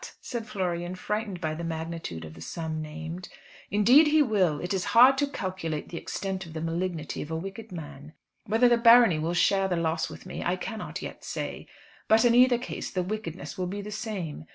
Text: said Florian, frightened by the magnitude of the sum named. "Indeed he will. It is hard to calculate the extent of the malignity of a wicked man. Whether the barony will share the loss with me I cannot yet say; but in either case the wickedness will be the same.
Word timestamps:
said 0.19 0.47
Florian, 0.47 0.95
frightened 0.95 1.39
by 1.39 1.53
the 1.53 1.63
magnitude 1.63 2.25
of 2.25 2.33
the 2.33 2.41
sum 2.41 2.81
named. 2.81 3.29
"Indeed 3.69 4.07
he 4.07 4.23
will. 4.23 4.59
It 4.59 4.73
is 4.73 4.83
hard 4.97 5.15
to 5.19 5.27
calculate 5.27 5.89
the 5.89 5.97
extent 5.97 6.43
of 6.47 6.53
the 6.53 6.59
malignity 6.61 7.21
of 7.21 7.29
a 7.29 7.35
wicked 7.35 7.71
man. 7.71 8.13
Whether 8.47 8.67
the 8.67 8.77
barony 8.77 9.19
will 9.19 9.35
share 9.35 9.67
the 9.67 9.75
loss 9.75 10.09
with 10.09 10.25
me 10.25 10.43
I 10.43 10.55
cannot 10.55 11.03
yet 11.03 11.23
say; 11.23 11.67
but 12.07 12.25
in 12.25 12.33
either 12.33 12.57
case 12.57 12.89
the 12.89 13.03
wickedness 13.03 13.59
will 13.59 13.67
be 13.67 13.81
the 13.83 13.91
same. 13.91 14.47